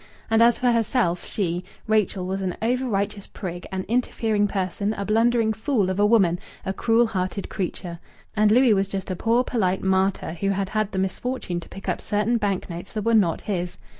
And 0.31 0.41
as 0.41 0.57
for 0.57 0.71
herself, 0.71 1.27
she, 1.27 1.63
Rachel, 1.85 2.25
was 2.25 2.41
an 2.41 2.57
over 2.59 2.87
righteous 2.87 3.27
prig, 3.27 3.67
an 3.71 3.83
interfering 3.87 4.47
person, 4.47 4.93
a 4.95 5.05
blundering 5.05 5.53
fool 5.53 5.91
of 5.91 5.99
a 5.99 6.05
woman, 6.07 6.39
a 6.65 6.73
cruel 6.73 7.05
hearted 7.05 7.49
creature. 7.49 7.99
And 8.35 8.49
Louis 8.51 8.73
was 8.73 8.87
just 8.87 9.11
a 9.11 9.15
poor, 9.15 9.43
polite 9.43 9.83
martyr 9.83 10.33
who 10.33 10.49
had 10.49 10.69
had 10.69 10.91
the 10.91 10.97
misfortune 10.97 11.59
to 11.59 11.69
pick 11.69 11.87
up 11.87 12.01
certain 12.01 12.37
bank 12.37 12.67
notes 12.67 12.91
that 12.93 13.05
were 13.05 13.13
not 13.13 13.41
his. 13.41 13.77